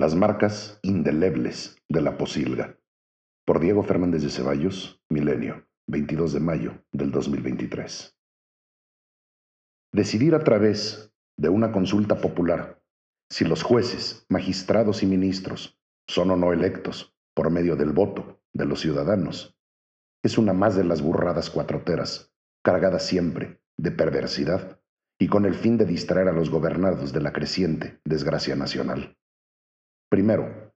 Las 0.00 0.14
marcas 0.14 0.80
indelebles 0.80 1.76
de 1.90 2.00
la 2.00 2.16
posilga. 2.16 2.78
Por 3.44 3.60
Diego 3.60 3.82
Fernández 3.82 4.22
de 4.22 4.30
Ceballos, 4.30 4.98
Milenio, 5.10 5.68
22 5.88 6.32
de 6.32 6.40
mayo 6.40 6.82
del 6.90 7.10
2023. 7.10 8.16
Decidir 9.92 10.34
a 10.34 10.42
través 10.42 11.12
de 11.36 11.50
una 11.50 11.70
consulta 11.70 12.18
popular 12.18 12.82
si 13.28 13.44
los 13.44 13.62
jueces, 13.62 14.24
magistrados 14.30 15.02
y 15.02 15.06
ministros 15.06 15.78
son 16.08 16.30
o 16.30 16.36
no 16.36 16.54
electos 16.54 17.14
por 17.34 17.50
medio 17.50 17.76
del 17.76 17.92
voto 17.92 18.40
de 18.54 18.64
los 18.64 18.80
ciudadanos 18.80 19.54
es 20.24 20.38
una 20.38 20.54
más 20.54 20.76
de 20.76 20.84
las 20.84 21.02
burradas 21.02 21.50
cuatroteras, 21.50 22.32
cargadas 22.64 23.04
siempre 23.04 23.60
de 23.76 23.90
perversidad 23.90 24.80
y 25.18 25.28
con 25.28 25.44
el 25.44 25.56
fin 25.56 25.76
de 25.76 25.84
distraer 25.84 26.28
a 26.28 26.32
los 26.32 26.48
gobernados 26.48 27.12
de 27.12 27.20
la 27.20 27.34
creciente 27.34 28.00
desgracia 28.06 28.56
nacional. 28.56 29.18
Primero, 30.10 30.74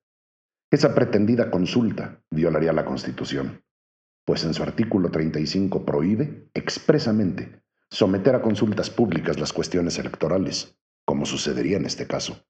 esa 0.70 0.94
pretendida 0.94 1.50
consulta 1.50 2.22
violaría 2.30 2.72
la 2.72 2.84
Constitución, 2.84 3.64
pues 4.24 4.44
en 4.44 4.54
su 4.54 4.62
artículo 4.62 5.10
35 5.10 5.84
prohíbe 5.84 6.48
expresamente 6.54 7.60
someter 7.90 8.36
a 8.36 8.42
consultas 8.42 8.90
públicas 8.90 9.38
las 9.40 9.52
cuestiones 9.52 9.98
electorales, 9.98 10.78
como 11.04 11.26
sucedería 11.26 11.76
en 11.76 11.84
este 11.84 12.06
caso. 12.06 12.46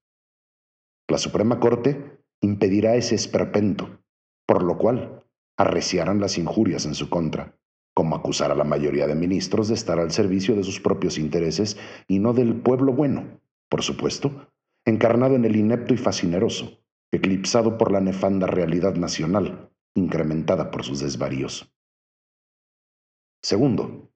La 1.07 1.17
Suprema 1.17 1.59
Corte 1.59 2.19
impedirá 2.41 2.95
ese 2.95 3.15
esperpento, 3.15 4.03
por 4.45 4.63
lo 4.63 4.77
cual 4.77 5.23
arreciarán 5.57 6.19
las 6.19 6.37
injurias 6.37 6.85
en 6.85 6.93
su 6.93 7.09
contra, 7.09 7.57
como 7.95 8.15
acusar 8.15 8.51
a 8.51 8.55
la 8.55 8.63
mayoría 8.63 9.07
de 9.07 9.15
ministros 9.15 9.69
de 9.69 9.73
estar 9.73 9.99
al 9.99 10.11
servicio 10.11 10.55
de 10.55 10.63
sus 10.63 10.79
propios 10.79 11.17
intereses 11.17 11.77
y 12.07 12.19
no 12.19 12.33
del 12.33 12.61
pueblo 12.61 12.93
bueno, 12.93 13.41
por 13.69 13.81
supuesto, 13.81 14.51
encarnado 14.85 15.35
en 15.35 15.45
el 15.45 15.55
inepto 15.55 15.95
y 15.95 15.97
fascineroso, 15.97 16.85
eclipsado 17.11 17.77
por 17.77 17.91
la 17.91 18.01
nefanda 18.01 18.45
realidad 18.45 18.95
nacional, 18.95 19.71
incrementada 19.95 20.69
por 20.69 20.83
sus 20.83 20.99
desvaríos. 20.99 21.73
Segundo, 23.41 24.11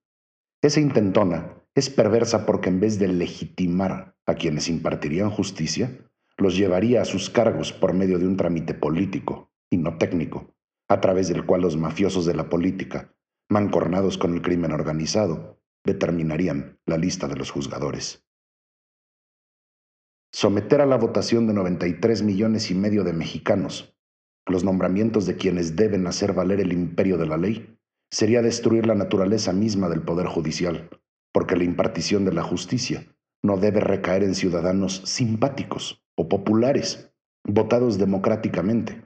esa 0.62 0.80
intentona 0.80 1.56
es 1.74 1.90
perversa 1.90 2.46
porque 2.46 2.70
en 2.70 2.80
vez 2.80 3.00
de 3.00 3.08
legitimar 3.08 4.16
a 4.28 4.36
quienes 4.36 4.70
impartirían 4.70 5.32
justicia, 5.32 6.06
los 6.38 6.56
llevaría 6.56 7.02
a 7.02 7.06
sus 7.06 7.30
cargos 7.30 7.74
por 7.74 7.94
medio 7.94 8.20
de 8.20 8.28
un 8.28 8.38
trámite 8.38 8.74
político 8.74 9.52
y 9.72 9.78
no 9.78 9.98
técnico, 9.98 10.56
a 10.88 11.02
través 11.02 11.30
del 11.30 11.46
cual 11.46 11.62
los 11.62 11.78
mafiosos 11.78 12.26
de 12.26 12.36
la 12.36 12.50
política, 12.50 13.14
mancornados 13.50 14.18
con 14.18 14.34
el 14.34 14.42
crimen 14.42 14.72
organizado, 14.72 15.60
determinarían 15.84 16.80
la 16.86 16.98
lista 16.98 17.28
de 17.28 17.36
los 17.36 17.52
juzgadores 17.52 18.29
someter 20.32 20.82
a 20.82 20.86
la 20.86 20.98
votación 20.98 21.48
de 21.48 21.54
93 21.54 22.24
millones 22.24 22.72
y 22.72 22.76
medio 22.76 23.04
de 23.04 23.14
mexicanos 23.14 23.96
los 24.50 24.64
nombramientos 24.64 25.26
de 25.26 25.38
quienes 25.38 25.76
deben 25.76 26.08
hacer 26.08 26.34
valer 26.34 26.60
el 26.60 26.74
imperio 26.74 27.18
de 27.18 27.28
la 27.28 27.38
ley, 27.38 27.78
sería 28.12 28.42
destruir 28.42 28.88
la 28.88 28.96
naturaleza 28.96 29.54
misma 29.54 29.90
del 29.90 30.02
Poder 30.02 30.28
Judicial, 30.28 30.90
porque 31.32 31.56
la 31.56 31.64
impartición 31.64 32.26
de 32.26 32.34
la 32.34 32.44
justicia 32.44 33.06
no 33.44 33.58
debe 33.58 33.80
recaer 33.80 34.24
en 34.24 34.36
ciudadanos 34.36 35.04
simpáticos 35.06 36.04
o 36.18 36.28
populares, 36.28 37.14
votados 37.48 37.98
democráticamente, 37.98 39.04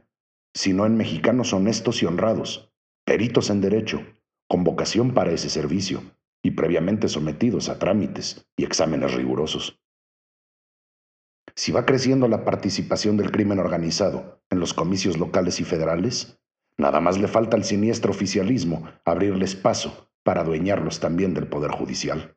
sino 0.56 0.86
en 0.86 0.96
mexicanos 0.96 1.54
honestos 1.54 2.02
y 2.02 2.06
honrados, 2.06 2.72
peritos 3.06 3.50
en 3.50 3.62
derecho, 3.62 4.02
con 4.48 4.64
vocación 4.64 5.14
para 5.14 5.32
ese 5.32 5.50
servicio 5.50 6.04
y 6.42 6.52
previamente 6.52 7.10
sometidos 7.10 7.70
a 7.70 7.80
trámites 7.80 8.48
y 8.58 8.64
exámenes 8.64 9.14
rigurosos. 9.14 9.83
Si 11.56 11.72
va 11.72 11.86
creciendo 11.86 12.28
la 12.28 12.44
participación 12.46 13.16
del 13.16 13.32
crimen 13.32 13.60
organizado 13.60 14.42
en 14.50 14.60
los 14.60 14.74
comicios 14.74 15.20
locales 15.20 15.60
y 15.60 15.64
federales, 15.64 16.40
nada 16.78 17.00
más 17.00 17.20
le 17.20 17.28
falta 17.28 17.56
al 17.56 17.64
siniestro 17.64 18.12
oficialismo 18.12 18.88
abrirles 19.06 19.56
paso 19.56 20.10
para 20.24 20.42
adueñarlos 20.42 21.00
también 21.00 21.34
del 21.34 21.48
Poder 21.48 21.72
Judicial. 21.72 22.36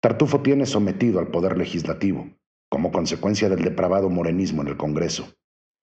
Tartufo 0.00 0.40
tiene 0.40 0.66
sometido 0.66 1.20
al 1.20 1.28
Poder 1.28 1.56
Legislativo, 1.56 2.28
como 2.68 2.90
consecuencia 2.90 3.48
del 3.48 3.62
depravado 3.62 4.10
morenismo 4.10 4.62
en 4.62 4.68
el 4.68 4.76
Congreso, 4.76 5.32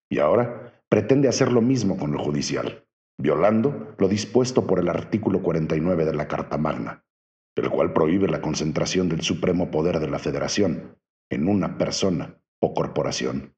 y 0.10 0.20
ahora 0.20 0.84
pretende 0.90 1.30
hacer 1.30 1.52
lo 1.52 1.62
mismo 1.62 1.98
con 1.98 2.14
el 2.14 2.20
Judicial, 2.20 2.86
violando 3.18 3.96
lo 3.98 4.08
dispuesto 4.10 4.68
por 4.68 4.80
el 4.80 4.90
artículo 4.90 5.42
49 5.42 6.04
de 6.04 6.14
la 6.14 6.28
Carta 6.28 6.58
Magna, 6.58 7.06
el 7.56 7.70
cual 7.70 7.94
prohíbe 7.94 8.28
la 8.28 8.42
concentración 8.42 9.08
del 9.08 9.22
supremo 9.22 9.72
poder 9.72 10.00
de 10.00 10.10
la 10.10 10.20
Federación 10.20 10.98
en 11.30 11.48
una 11.48 11.78
persona 11.78 12.42
o 12.60 12.74
corporación. 12.74 13.56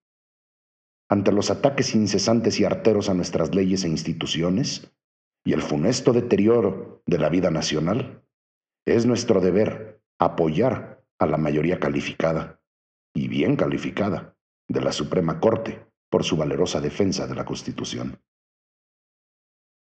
Ante 1.10 1.32
los 1.32 1.50
ataques 1.50 1.96
incesantes 1.96 2.60
y 2.60 2.66
arteros 2.66 3.10
a 3.10 3.14
nuestras 3.14 3.54
leyes 3.56 3.84
e 3.84 3.90
instituciones 3.90 4.92
y 5.44 5.54
el 5.54 5.62
funesto 5.62 6.14
deterioro 6.14 7.02
de 7.06 7.18
la 7.18 7.30
vida 7.30 7.50
nacional, 7.50 8.24
es 8.86 9.06
nuestro 9.06 9.42
deber 9.42 10.02
apoyar 10.20 11.04
a 11.20 11.26
la 11.26 11.38
mayoría 11.38 11.80
calificada 11.80 12.62
y 13.16 13.28
bien 13.28 13.56
calificada 13.56 14.38
de 14.68 14.82
la 14.82 14.92
Suprema 14.92 15.40
Corte 15.40 15.86
por 16.10 16.24
su 16.24 16.38
valerosa 16.38 16.80
defensa 16.82 17.28
de 17.28 17.36
la 17.36 17.46
Constitución. 17.46 18.22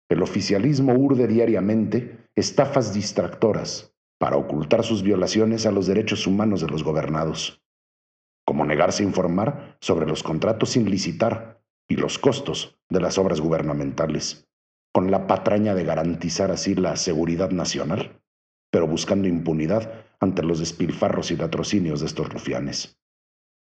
El 0.09 0.21
oficialismo 0.21 0.93
urde 0.93 1.27
diariamente 1.27 2.29
estafas 2.35 2.93
distractoras 2.93 3.95
para 4.19 4.37
ocultar 4.37 4.83
sus 4.83 5.01
violaciones 5.01 5.65
a 5.65 5.71
los 5.71 5.87
derechos 5.87 6.27
humanos 6.27 6.61
de 6.61 6.67
los 6.67 6.83
gobernados 6.83 7.64
como 8.55 8.67
negarse 8.67 9.03
a 9.03 9.05
informar 9.05 9.75
sobre 9.81 10.07
los 10.07 10.23
contratos 10.23 10.69
sin 10.69 10.89
licitar 10.89 11.61
y 11.89 11.97
los 11.97 12.17
costos 12.17 12.79
de 12.89 13.01
las 13.01 13.17
obras 13.17 13.41
gubernamentales, 13.41 14.47
con 14.93 15.11
la 15.11 15.27
patraña 15.27 15.75
de 15.75 15.83
garantizar 15.83 16.51
así 16.51 16.73
la 16.73 16.95
seguridad 16.95 17.51
nacional, 17.51 18.21
pero 18.71 18.87
buscando 18.87 19.27
impunidad 19.27 20.05
ante 20.21 20.41
los 20.41 20.59
despilfarros 20.59 21.31
y 21.31 21.35
latrocinios 21.35 21.99
de 21.99 22.05
estos 22.05 22.29
rufianes. 22.29 22.97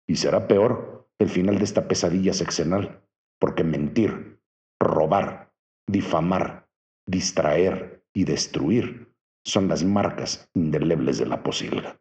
Y 0.10 0.18
será 0.18 0.50
peor 0.50 1.10
el 1.20 1.30
final 1.30 1.58
de 1.58 1.64
esta 1.64 1.88
pesadilla 1.88 2.34
sexenal, 2.34 3.02
porque 3.40 3.64
mentir, 3.64 4.42
robar, 4.78 5.54
difamar, 5.88 6.68
distraer 7.08 8.04
y 8.14 8.26
destruir 8.26 9.16
son 9.46 9.70
las 9.70 9.86
marcas 9.86 10.50
indelebles 10.54 11.18
de 11.18 11.28
la 11.28 11.44
posilga. 11.44 12.01